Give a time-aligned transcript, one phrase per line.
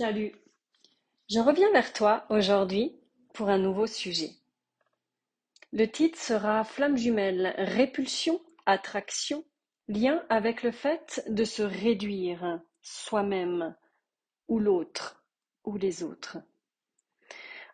[0.00, 0.32] Salut,
[1.28, 2.98] je reviens vers toi aujourd'hui
[3.34, 4.30] pour un nouveau sujet.
[5.74, 9.44] Le titre sera Flamme jumelle, répulsion, attraction,
[9.88, 13.76] lien avec le fait de se réduire soi-même
[14.48, 15.22] ou l'autre
[15.64, 16.38] ou les autres.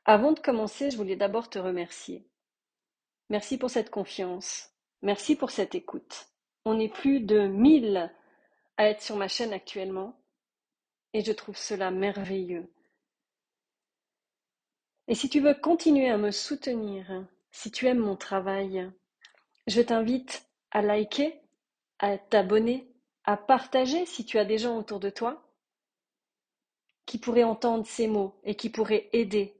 [0.05, 2.27] Avant de commencer, je voulais d'abord te remercier.
[3.31, 4.73] Merci pour cette confiance.
[5.01, 6.27] Merci pour cette écoute.
[6.65, 8.13] On est plus de 1000
[8.79, 10.19] à être sur ma chaîne actuellement
[11.17, 12.71] et je trouve cela merveilleux.
[15.09, 17.07] Et si tu veux continuer à me soutenir,
[17.51, 18.93] si tu aimes mon travail,
[19.67, 21.41] je t'invite à liker,
[22.01, 22.93] à t'abonner,
[23.25, 25.43] à partager si tu as des gens autour de toi
[27.07, 29.57] qui pourraient entendre ces mots et qui pourraient aider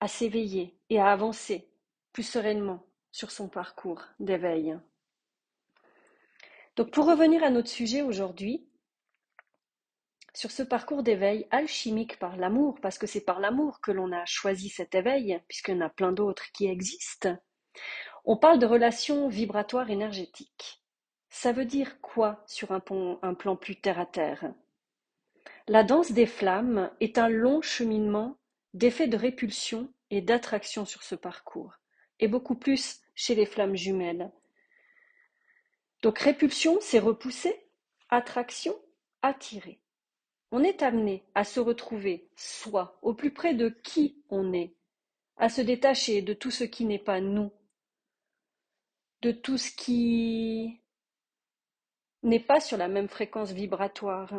[0.00, 1.66] à s'éveiller et à avancer
[2.12, 4.78] plus sereinement sur son parcours d'éveil.
[6.76, 8.68] Donc pour revenir à notre sujet aujourd'hui,
[10.34, 14.24] sur ce parcours d'éveil alchimique par l'amour, parce que c'est par l'amour que l'on a
[14.24, 17.36] choisi cet éveil, puisqu'il y en a plein d'autres qui existent,
[18.24, 20.80] on parle de relations vibratoires énergétiques.
[21.28, 24.52] Ça veut dire quoi sur un, plan plus terre à terre?
[25.68, 28.38] La danse des flammes est un long cheminement
[28.74, 31.78] d'effets de répulsion et d'attraction sur ce parcours,
[32.20, 34.30] et beaucoup plus chez les flammes jumelles.
[36.02, 37.68] Donc répulsion, c'est repousser,
[38.08, 38.74] attraction,
[39.22, 39.81] attirer.
[40.54, 44.74] On est amené à se retrouver soi, au plus près de qui on est,
[45.38, 47.50] à se détacher de tout ce qui n'est pas nous,
[49.22, 50.82] de tout ce qui
[52.22, 54.30] n'est pas sur la même fréquence vibratoire.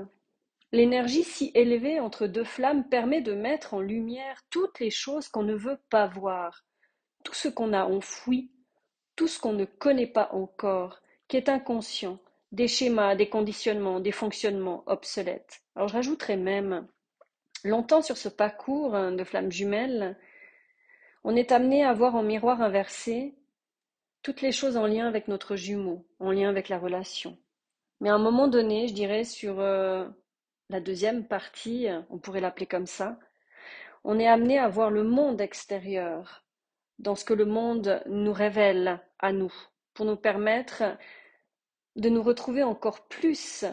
[0.72, 5.44] L'énergie si élevée entre deux flammes permet de mettre en lumière toutes les choses qu'on
[5.44, 6.64] ne veut pas voir,
[7.24, 8.52] tout ce qu'on a enfoui,
[9.16, 12.20] tout ce qu'on ne connaît pas encore, qui est inconscient,
[12.54, 15.64] des schémas, des conditionnements, des fonctionnements obsolètes.
[15.76, 16.88] Alors je rajouterais même,
[17.64, 20.18] longtemps sur ce parcours hein, de flammes jumelles,
[21.24, 23.34] on est amené à voir en miroir inversé
[24.22, 27.38] toutes les choses en lien avec notre jumeau, en lien avec la relation.
[28.00, 30.08] Mais à un moment donné, je dirais sur euh,
[30.70, 33.18] la deuxième partie, on pourrait l'appeler comme ça,
[34.04, 36.46] on est amené à voir le monde extérieur
[37.00, 39.54] dans ce que le monde nous révèle à nous,
[39.96, 40.84] pour nous permettre
[41.96, 43.66] de nous retrouver encore plus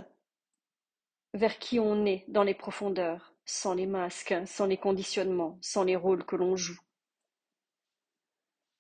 [1.34, 5.96] vers qui on est dans les profondeurs, sans les masques, sans les conditionnements, sans les
[5.96, 6.80] rôles que l'on joue.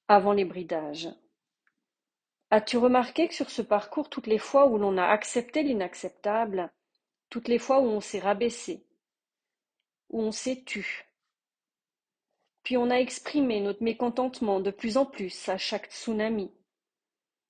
[0.08, 1.08] Avant les bridages.
[2.50, 6.72] As-tu remarqué que sur ce parcours, toutes les fois où l'on a accepté l'inacceptable,
[7.28, 8.84] toutes les fois où on s'est rabaissé,
[10.08, 11.10] où on s'est tu,
[12.62, 16.52] puis on a exprimé notre mécontentement de plus en plus à chaque tsunami,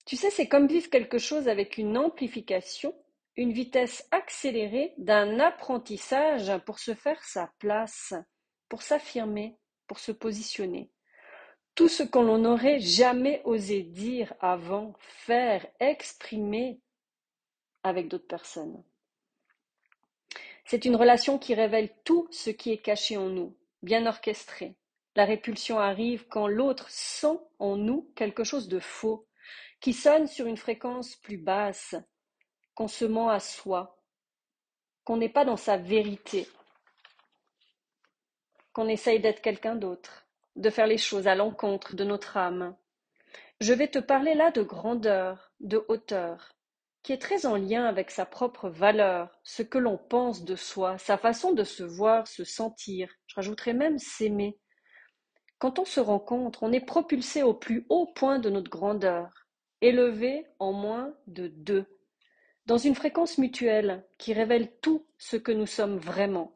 [0.05, 2.93] tu sais, c'est comme vivre quelque chose avec une amplification,
[3.35, 8.13] une vitesse accélérée d'un apprentissage pour se faire sa place,
[8.67, 9.57] pour s'affirmer,
[9.87, 10.91] pour se positionner.
[11.75, 16.81] Tout ce que l'on n'aurait jamais osé dire avant, faire, exprimer
[17.83, 18.83] avec d'autres personnes.
[20.65, 24.75] C'est une relation qui révèle tout ce qui est caché en nous, bien orchestré.
[25.15, 29.27] La répulsion arrive quand l'autre sent en nous quelque chose de faux,
[29.81, 31.95] qui sonne sur une fréquence plus basse,
[32.75, 33.99] qu'on se ment à soi,
[35.03, 36.47] qu'on n'est pas dans sa vérité,
[38.73, 42.75] qu'on essaye d'être quelqu'un d'autre, de faire les choses à l'encontre de notre âme.
[43.59, 46.53] Je vais te parler là de grandeur, de hauteur,
[47.01, 50.99] qui est très en lien avec sa propre valeur, ce que l'on pense de soi,
[50.99, 54.59] sa façon de se voir, se sentir, je rajouterai même s'aimer.
[55.57, 59.40] Quand on se rencontre, on est propulsé au plus haut point de notre grandeur
[59.81, 61.85] élevé en moins de deux,
[62.65, 66.53] dans une fréquence mutuelle qui révèle tout ce que nous sommes vraiment,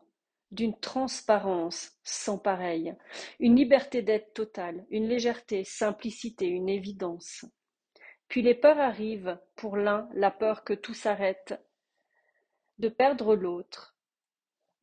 [0.51, 2.95] d'une transparence sans pareille,
[3.39, 7.45] une liberté d'être totale, une légèreté, simplicité, une évidence.
[8.27, 11.59] Puis les peurs arrivent, pour l'un la peur que tout s'arrête,
[12.77, 13.95] de perdre l'autre,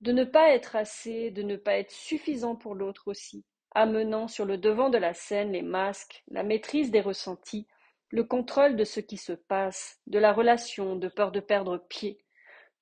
[0.00, 4.44] de ne pas être assez, de ne pas être suffisant pour l'autre aussi, amenant sur
[4.44, 7.69] le devant de la scène les masques, la maîtrise des ressentis,
[8.12, 12.23] le contrôle de ce qui se passe, de la relation, de peur de perdre pied.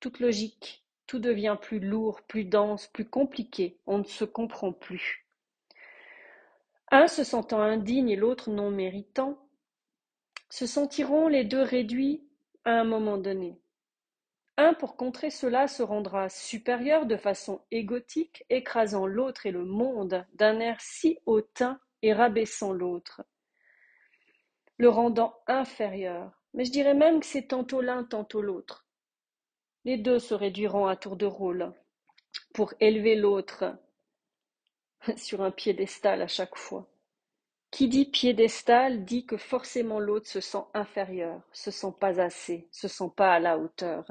[0.00, 5.24] Toute logique, tout devient plus lourd, plus dense, plus compliqué, on ne se comprend plus.
[6.90, 9.38] Un se sentant indigne et l'autre non méritant,
[10.48, 12.24] se sentiront les deux réduits
[12.64, 13.60] à un moment donné.
[14.56, 20.26] Un, pour contrer cela, se rendra supérieur de façon égotique, écrasant l'autre et le monde
[20.34, 23.22] d'un air si hautain et rabaissant l'autre
[24.80, 28.86] le rendant inférieur, mais je dirais même que c'est tantôt l'un, tantôt l'autre.
[29.84, 31.74] Les deux se réduiront à tour de rôle.
[32.54, 33.76] pour élever l'autre
[35.18, 36.88] sur un piédestal à chaque fois.
[37.70, 42.88] Qui dit piédestal dit que forcément l'autre se sent inférieur, se sent pas assez, se
[42.88, 44.06] sent pas à la hauteur.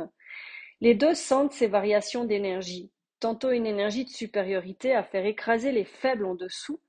[0.82, 5.86] Les deux sentent ces variations d'énergie, tantôt une énergie de supériorité à faire écraser les
[5.86, 6.80] faibles en dessous,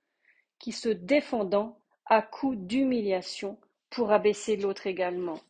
[0.59, 3.59] qui se défendant à coups d'humiliation
[3.91, 5.41] pour abaisser l'autre également.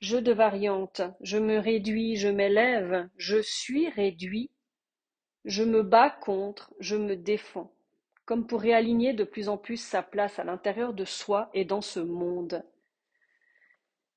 [0.00, 4.50] Jeu de variante, je me réduis, je m'élève, je suis réduit,
[5.44, 7.72] je me bats contre, je me défends
[8.28, 11.80] comme pour réaligner de plus en plus sa place à l'intérieur de soi et dans
[11.80, 12.62] ce monde.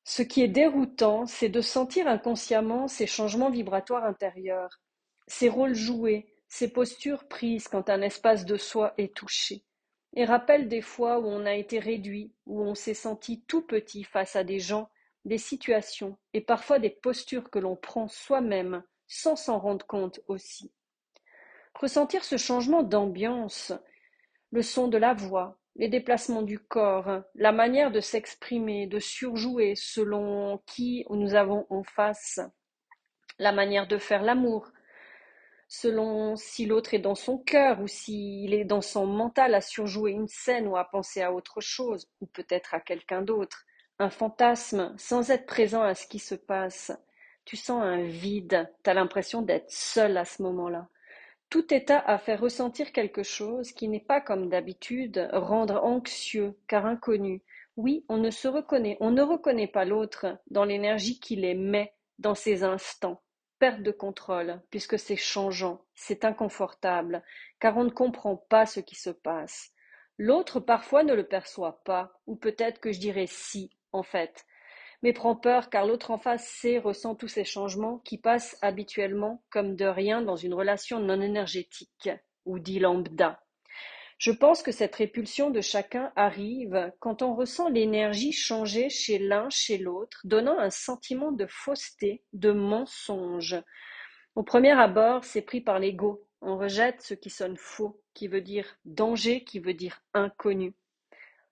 [0.04, 4.82] Ce qui est déroutant, c'est de sentir inconsciemment ces changements vibratoires intérieurs,
[5.28, 9.64] ces rôles joués, ces postures prises quand un espace de soi est touché,
[10.14, 14.04] et rappelle des fois où on a été réduit, où on s'est senti tout petit
[14.04, 14.90] face à des gens,
[15.26, 20.72] des situations, et parfois des postures que l'on prend soi-même sans s'en rendre compte aussi.
[21.74, 23.74] Ressentir ce changement d'ambiance,
[24.52, 29.76] le son de la voix, les déplacements du corps, la manière de s'exprimer, de surjouer
[29.76, 32.40] selon qui nous avons en face,
[33.40, 34.72] la manière de faire l'amour,
[35.74, 40.12] selon si l'autre est dans son cœur ou s'il est dans son mental à surjouer
[40.12, 43.66] une scène ou à penser à autre chose, ou peut-être à quelqu'un d'autre,
[43.98, 46.92] un fantasme, sans être présent à ce qui se passe.
[47.46, 50.90] Tu sens un vide, tu as l'impression d'être seul à ce moment-là.
[51.50, 56.86] Tout état a fait ressentir quelque chose qui n'est pas comme d'habitude, rendre anxieux, car
[56.86, 57.44] inconnu.
[57.78, 62.36] Oui, on ne se reconnaît, on ne reconnaît pas l'autre dans l'énergie qu'il émet dans
[62.36, 63.22] ces instants.
[63.62, 67.22] Perte de contrôle, puisque c'est changeant, c'est inconfortable,
[67.60, 69.70] car on ne comprend pas ce qui se passe.
[70.18, 74.48] L'autre parfois ne le perçoit pas, ou peut-être que je dirais si, en fait,
[75.04, 79.44] mais prend peur car l'autre en face sait, ressent tous ces changements qui passent habituellement
[79.52, 82.10] comme de rien dans une relation non énergétique,
[82.46, 83.44] ou dit lambda.
[84.22, 89.50] Je pense que cette répulsion de chacun arrive quand on ressent l'énergie changer chez l'un,
[89.50, 93.60] chez l'autre, donnant un sentiment de fausseté, de mensonge.
[94.36, 96.24] Au premier abord, c'est pris par l'ego.
[96.42, 100.76] On rejette ce qui sonne faux, qui veut dire danger, qui veut dire inconnu.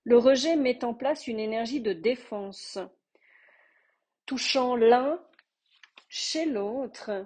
[0.04, 2.78] Le rejet met en place une énergie de défense,
[4.28, 5.20] touchant l'un
[6.08, 7.26] chez l'autre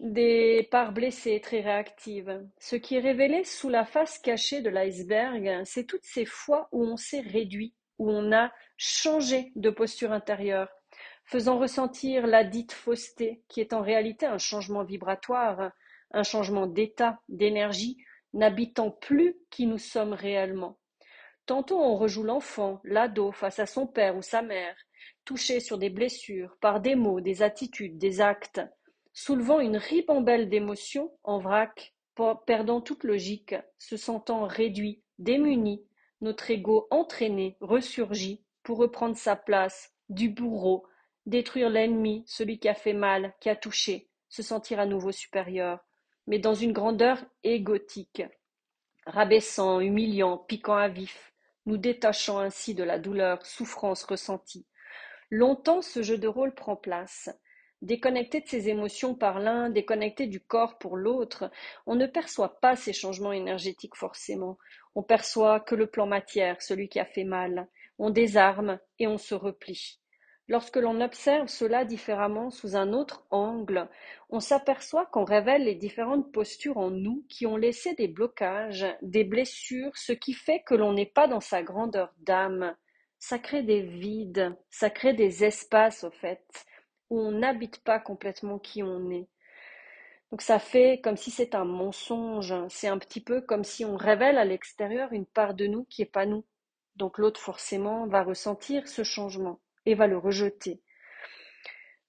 [0.00, 2.44] des parts blessées très réactives.
[2.58, 6.84] Ce qui est révélé sous la face cachée de l'iceberg, c'est toutes ces fois où
[6.84, 10.68] on s'est réduit, où on a changé de posture intérieure,
[11.24, 15.72] faisant ressentir la dite fausseté, qui est en réalité un changement vibratoire,
[16.12, 17.96] un changement d'état, d'énergie,
[18.32, 20.78] n'habitant plus qui nous sommes réellement.
[21.46, 24.76] Tantôt on rejoue l'enfant, l'ado face à son père ou sa mère,
[25.24, 28.60] touché sur des blessures, par des mots, des attitudes, des actes,
[29.16, 31.94] soulevant une ribambelle d'émotions en vrac,
[32.46, 35.82] perdant toute logique, se sentant réduit, démuni,
[36.20, 40.86] notre ego entraîné, ressurgit, pour reprendre sa place, du bourreau,
[41.24, 45.80] détruire l'ennemi, celui qui a fait mal, qui a touché, se sentir à nouveau supérieur,
[46.26, 48.22] mais dans une grandeur égotique,
[49.06, 51.32] rabaissant, humiliant, piquant à vif,
[51.64, 54.66] nous détachant ainsi de la douleur, souffrance ressentie,
[55.30, 57.30] Longtemps ce jeu de rôle prend place.
[57.82, 61.50] Déconnecté de ses émotions par l'un, déconnecté du corps pour l'autre,
[61.86, 64.58] on ne perçoit pas ces changements énergétiques forcément.
[64.94, 67.68] On perçoit que le plan matière, celui qui a fait mal.
[67.98, 70.00] On désarme et on se replie.
[70.48, 73.88] Lorsque l'on observe cela différemment sous un autre angle,
[74.30, 79.24] on s'aperçoit qu'on révèle les différentes postures en nous qui ont laissé des blocages, des
[79.24, 82.74] blessures, ce qui fait que l'on n'est pas dans sa grandeur d'âme
[83.18, 86.44] ça crée des vides, ça crée des espaces au fait,
[87.10, 89.28] où on n'habite pas complètement qui on est.
[90.30, 93.96] Donc ça fait comme si c'est un mensonge, c'est un petit peu comme si on
[93.96, 96.44] révèle à l'extérieur une part de nous qui n'est pas nous.
[96.96, 100.80] Donc l'autre forcément va ressentir ce changement et va le rejeter.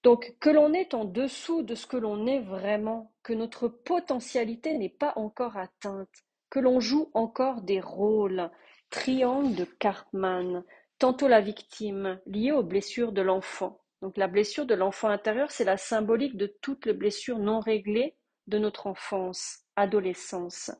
[0.02, 4.76] Donc que l'on est en dessous de ce que l'on est vraiment, que notre potentialité
[4.76, 8.50] n'est pas encore atteinte, que l'on joue encore des rôles,
[8.90, 10.64] triangle de Cartman,
[10.98, 13.80] tantôt la victime, liée aux blessures de l'enfant.
[14.02, 18.16] Donc la blessure de l'enfant intérieur, c'est la symbolique de toutes les blessures non réglées
[18.46, 20.70] de notre enfance, adolescence.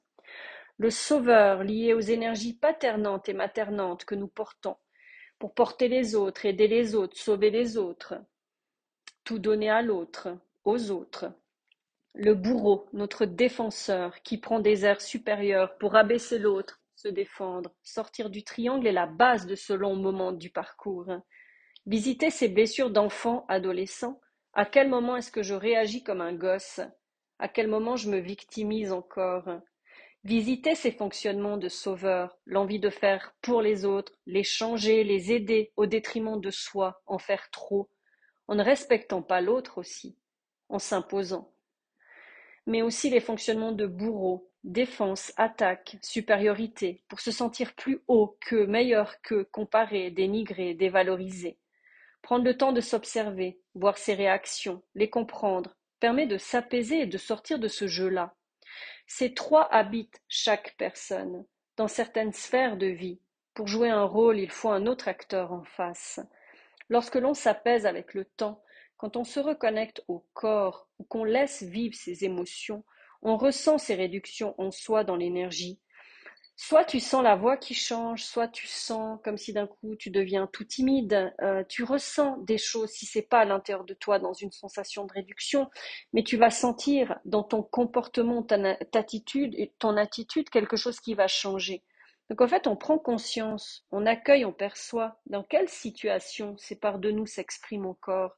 [0.79, 4.77] Le sauveur, lié aux énergies paternantes et maternantes que nous portons,
[5.39, 8.15] pour porter les autres, aider les autres, sauver les autres,
[9.25, 10.29] tout donner à l'autre,
[10.65, 11.33] aux autres.
[12.15, 18.31] Le bourreau, notre défenseur, qui prend des airs supérieurs pour abaisser l'autre, se défendre, sortir
[18.31, 21.13] du triangle est la base de ce long moment du parcours.
[21.88, 24.21] Visiter ces blessures d'enfant, adolescent,
[24.52, 26.83] à quel moment est-ce que je réagis comme un gosse?
[27.38, 29.49] À quel moment je me victimise encore?
[30.23, 35.73] Visiter ces fonctionnements de sauveur, l'envie de faire pour les autres, les changer, les aider
[35.76, 37.88] au détriment de soi, en faire trop,
[38.49, 40.18] en ne respectant pas l'autre aussi,
[40.68, 41.54] en s'imposant.
[42.66, 48.66] Mais aussi les fonctionnements de bourreau, défense, attaque, supériorité, pour se sentir plus haut que,
[48.66, 51.57] meilleur que, comparé, dénigré, dévalorisé.
[52.23, 57.19] Prendre le temps de s'observer, voir ses réactions, les comprendre, permet de s'apaiser et de
[57.19, 58.35] sortir de ce jeu-là.
[59.07, 61.45] Ces trois habitent chaque personne,
[61.77, 63.21] dans certaines sphères de vie.
[63.55, 66.21] Pour jouer un rôle, il faut un autre acteur en face.
[66.89, 68.63] Lorsque l'on s'apaise avec le temps,
[68.97, 72.85] quand on se reconnecte au corps ou qu'on laisse vivre ses émotions,
[73.23, 75.81] on ressent ces réductions en soi dans l'énergie.
[76.61, 80.11] Soit tu sens la voix qui change, soit tu sens comme si d'un coup tu
[80.11, 81.33] deviens tout timide.
[81.41, 85.07] Euh, tu ressens des choses si c'est pas à l'intérieur de toi dans une sensation
[85.07, 85.71] de réduction,
[86.12, 91.29] mais tu vas sentir dans ton comportement, ta, attitude, ton attitude quelque chose qui va
[91.29, 91.85] changer.
[92.29, 96.99] Donc en fait, on prend conscience, on accueille, on perçoit dans quelle situation ces parts
[96.99, 98.37] de nous s'expriment encore.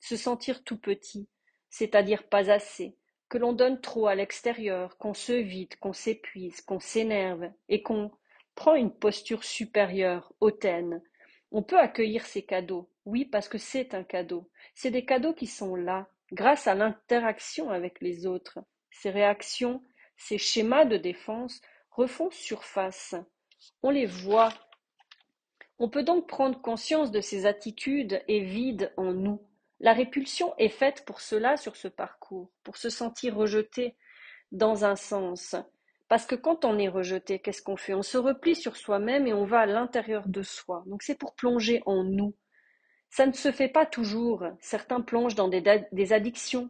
[0.00, 1.28] Se sentir tout petit,
[1.68, 2.96] c'est-à-dire pas assez,
[3.30, 8.10] que l'on donne trop à l'extérieur, qu'on se vide, qu'on s'épuise, qu'on s'énerve et qu'on
[8.56, 11.00] prend une posture supérieure, hautaine.
[11.52, 14.50] On peut accueillir ces cadeaux, oui, parce que c'est un cadeau.
[14.74, 18.58] C'est des cadeaux qui sont là, grâce à l'interaction avec les autres.
[18.90, 19.82] Ces réactions,
[20.16, 21.60] ces schémas de défense
[21.92, 23.14] refont surface.
[23.84, 24.52] On les voit.
[25.78, 29.40] On peut donc prendre conscience de ces attitudes et vides en nous.
[29.80, 33.96] La répulsion est faite pour cela sur ce parcours, pour se sentir rejeté
[34.52, 35.56] dans un sens.
[36.08, 37.94] Parce que quand on est rejeté, qu'est-ce qu'on fait?
[37.94, 40.82] On se replie sur soi-même et on va à l'intérieur de soi.
[40.86, 42.34] Donc c'est pour plonger en nous.
[43.08, 44.44] Ça ne se fait pas toujours.
[44.60, 46.68] Certains plongent dans des, addictions,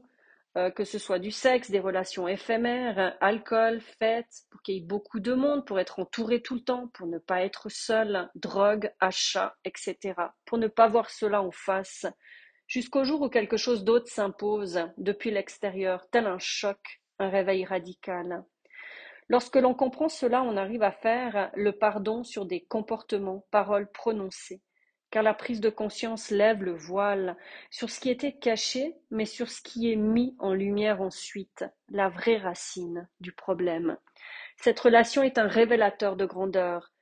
[0.57, 4.83] euh, que ce soit du sexe, des relations éphémères, alcool, fêtes, pour qu'il y ait
[4.83, 8.93] beaucoup de monde, pour être entouré tout le temps, pour ne pas être seul, drogue,
[9.01, 10.15] achat, etc.
[10.45, 12.07] Pour ne pas voir cela en face,
[12.71, 18.45] jusqu'au jour où quelque chose d'autre s'impose depuis l'extérieur, tel un choc, un réveil radical.
[19.29, 24.63] Lorsque l'on comprend cela, on arrive à faire le pardon sur des comportements, paroles prononcées,
[25.11, 27.37] car la prise de conscience lève le voile
[27.71, 32.09] sur ce qui était caché, mais sur ce qui est mis en lumière ensuite, la
[32.09, 33.97] vraie racine du problème.
[34.59, 36.93] Cette relation est un révélateur de grandeur,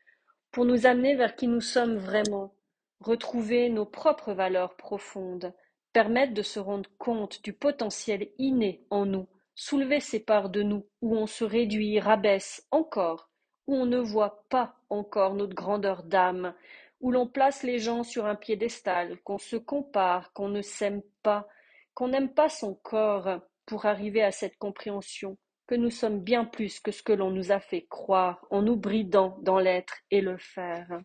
[0.50, 2.54] pour nous amener vers qui nous sommes vraiment,
[3.00, 5.54] retrouver nos propres valeurs profondes,
[5.92, 10.86] permettre de se rendre compte du potentiel inné en nous, soulever ces parts de nous
[11.02, 13.30] où on se réduit, rabaisse encore,
[13.66, 16.54] où on ne voit pas encore notre grandeur d'âme,
[17.00, 21.48] où l'on place les gens sur un piédestal, qu'on se compare, qu'on ne s'aime pas,
[21.94, 25.36] qu'on n'aime pas son corps pour arriver à cette compréhension
[25.68, 28.76] que nous sommes bien plus que ce que l'on nous a fait croire en nous
[28.76, 31.02] bridant dans l'être et le faire.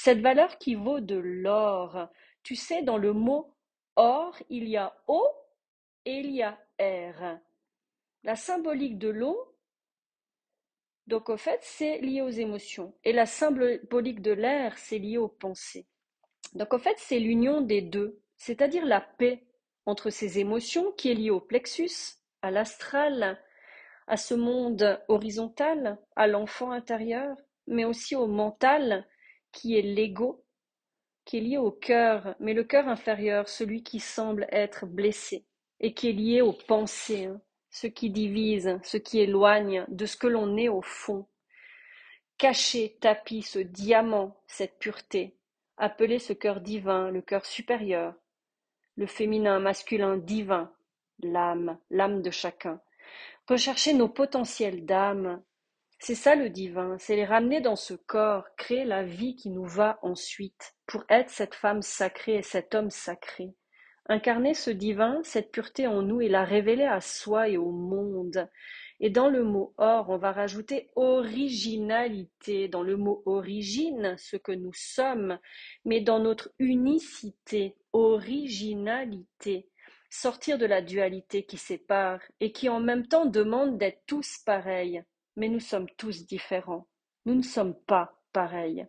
[0.00, 2.08] Cette valeur qui vaut de l'or.
[2.44, 3.52] Tu sais, dans le mot
[3.96, 5.26] or, il y a O
[6.04, 7.40] et il y a R.
[8.22, 9.56] La symbolique de l'eau,
[11.08, 12.94] donc au fait, c'est lié aux émotions.
[13.02, 15.88] Et la symbolique de l'air, c'est lié aux pensées.
[16.54, 19.42] Donc au fait, c'est l'union des deux, c'est-à-dire la paix
[19.84, 23.42] entre ces émotions qui est liée au plexus, à l'astral,
[24.06, 27.36] à ce monde horizontal, à l'enfant intérieur,
[27.66, 29.04] mais aussi au mental
[29.58, 30.44] qui est l'ego,
[31.24, 35.44] qui est lié au cœur, mais le cœur inférieur, celui qui semble être blessé,
[35.80, 40.16] et qui est lié aux pensées, hein, ce qui divise, ce qui éloigne de ce
[40.16, 41.26] que l'on est au fond.
[42.36, 45.36] Caché, tapis, ce diamant, cette pureté,
[45.76, 48.14] appelé ce cœur divin, le cœur supérieur,
[48.94, 50.72] le féminin, masculin, divin,
[51.20, 52.80] l'âme, l'âme de chacun.
[53.48, 55.42] Rechercher nos potentiels d'âme,
[56.00, 59.66] c'est ça le divin, c'est les ramener dans ce corps, créer la vie qui nous
[59.66, 63.52] va ensuite, pour être cette femme sacrée et cet homme sacré.
[64.06, 68.48] Incarner ce divin, cette pureté en nous et la révéler à soi et au monde.
[69.00, 74.52] Et dans le mot or, on va rajouter originalité, dans le mot origine, ce que
[74.52, 75.38] nous sommes,
[75.84, 79.68] mais dans notre unicité, originalité.
[80.10, 85.02] Sortir de la dualité qui sépare et qui en même temps demande d'être tous pareils
[85.38, 86.86] mais nous sommes tous différents.
[87.24, 88.86] Nous ne sommes pas pareils.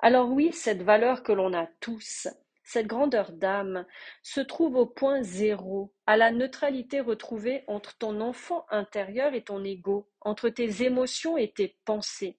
[0.00, 2.26] Alors oui, cette valeur que l'on a tous,
[2.64, 3.84] cette grandeur d'âme,
[4.22, 9.62] se trouve au point zéro, à la neutralité retrouvée entre ton enfant intérieur et ton
[9.62, 12.38] ego, entre tes émotions et tes pensées.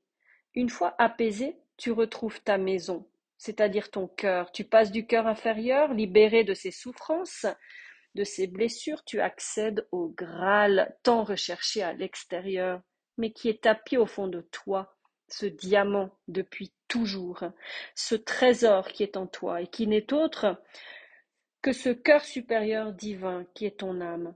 [0.56, 4.52] Une fois apaisé, tu retrouves ta maison, c'est-à-dire ton cœur.
[4.52, 7.46] Tu passes du cœur inférieur, libéré de ses souffrances,
[8.16, 12.82] de ces blessures, tu accèdes au Graal tant recherché à l'extérieur,
[13.22, 14.98] mais qui est tapis au fond de toi,
[15.28, 17.44] ce diamant depuis toujours,
[17.94, 20.60] ce trésor qui est en toi et qui n'est autre
[21.62, 24.34] que ce cœur supérieur divin qui est ton âme.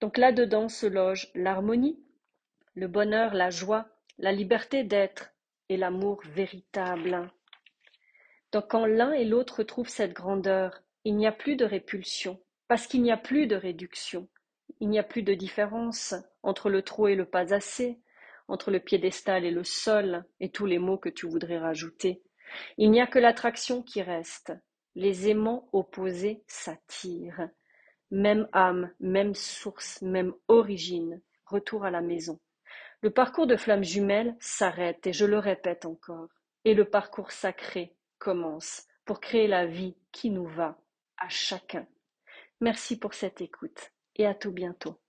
[0.00, 2.00] Donc là-dedans se loge l'harmonie,
[2.74, 5.32] le bonheur, la joie, la liberté d'être
[5.68, 7.28] et l'amour véritable.
[8.52, 12.86] Donc quand l'un et l'autre trouvent cette grandeur, il n'y a plus de répulsion, parce
[12.86, 14.28] qu'il n'y a plus de réduction,
[14.80, 18.00] il n'y a plus de différence entre le trop et le pas assez,
[18.48, 22.22] entre le piédestal et le sol, et tous les mots que tu voudrais rajouter.
[22.78, 24.52] Il n'y a que l'attraction qui reste.
[24.94, 27.48] Les aimants opposés s'attirent.
[28.10, 31.20] Même âme, même source, même origine.
[31.46, 32.40] Retour à la maison.
[33.02, 36.28] Le parcours de flammes jumelles s'arrête, et je le répète encore.
[36.64, 40.76] Et le parcours sacré commence pour créer la vie qui nous va
[41.18, 41.86] à chacun.
[42.60, 45.00] Merci pour cette écoute et à tout bientôt.